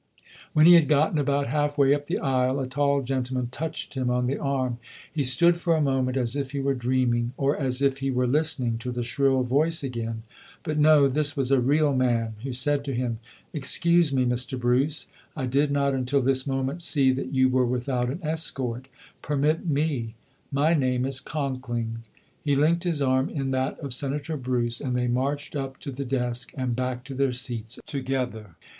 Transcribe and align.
When 0.53 0.65
he 0.65 0.73
had 0.73 0.87
gotten 0.87 1.19
about 1.19 1.45
half 1.45 1.77
way 1.77 1.93
up 1.93 2.07
the 2.07 2.17
aisle, 2.17 2.59
a 2.59 2.65
tall 2.65 3.03
gentleman 3.03 3.49
touched 3.51 3.93
him 3.93 4.09
on 4.09 4.25
the 4.25 4.39
arm. 4.39 4.79
He 5.13 5.21
stood 5.21 5.57
for 5.57 5.75
a 5.75 5.79
moment 5.79 6.17
as 6.17 6.35
if 6.35 6.53
he 6.53 6.59
were 6.59 6.73
dreaming 6.73 7.33
or 7.37 7.55
as 7.55 7.83
if 7.83 7.99
he 7.99 8.09
were 8.09 8.25
listening 8.25 8.79
to 8.79 8.91
the 8.91 9.03
shrill 9.03 9.43
voice 9.43 9.83
again. 9.83 10.23
But 10.63 10.79
no, 10.79 11.07
this 11.07 11.37
was 11.37 11.51
a 11.51 11.61
real 11.61 11.93
man 11.93 12.33
who 12.41 12.51
said 12.51 12.83
to 12.85 12.95
him, 12.95 13.19
"Excuse 13.53 14.11
me, 14.11 14.25
Mr. 14.25 14.59
Bruce, 14.59 15.11
I 15.37 15.45
did 15.45 15.69
not 15.69 15.93
until 15.93 16.19
this 16.23 16.47
moment 16.47 16.81
see 16.81 17.11
that 17.11 17.31
you 17.31 17.47
were 17.47 17.63
without 17.67 18.09
an 18.09 18.21
escort. 18.23 18.87
Permit 19.21 19.67
me. 19.67 20.15
My 20.51 20.73
name 20.73 21.05
is 21.05 21.19
Conkling". 21.19 21.99
He 22.43 22.55
linked 22.55 22.85
his 22.85 23.03
arm 23.03 23.29
in 23.29 23.51
that 23.51 23.77
of 23.77 23.93
Senator 23.93 24.35
Bruce 24.35 24.81
and 24.81 24.95
they 24.95 25.05
marched 25.05 25.55
up 25.55 25.77
to 25.81 25.91
the 25.91 26.05
desk 26.05 26.51
and 26.55 26.75
back 26.75 27.03
to 27.03 27.13
their 27.13 27.31
seats 27.33 27.77
together. 27.85 28.55